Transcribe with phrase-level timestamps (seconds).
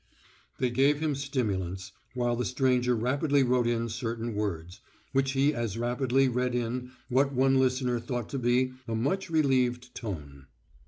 [0.57, 4.81] They gave him stimulants, while the stranger rapidly wrote in certain words,
[5.11, 9.93] which he as rapidly read in what one listener thought to be a much relieved
[9.93, 10.47] tone.